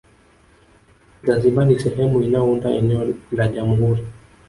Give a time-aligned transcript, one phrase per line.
[1.23, 4.03] Zanzibar ni sehemu inayounda eneo la Jamhuri